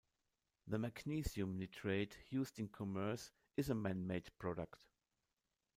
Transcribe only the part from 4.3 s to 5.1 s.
product.